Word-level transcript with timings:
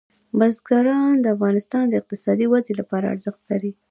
بزګان 0.37 1.13
د 1.19 1.25
افغانستان 1.35 1.83
د 1.87 1.93
اقتصادي 2.01 2.45
ودې 2.51 2.73
لپاره 2.79 3.11
ارزښت 3.13 3.41
لري. 3.51 3.71